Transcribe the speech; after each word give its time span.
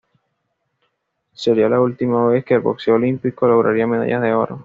Sería 1.33 1.69
la 1.69 1.79
última 1.79 2.25
vez 2.25 2.43
que 2.43 2.55
el 2.55 2.61
boxeo 2.61 2.95
olímpico 2.95 3.45
lograría 3.47 3.85
medallas 3.85 4.23
de 4.23 4.33
oro. 4.33 4.59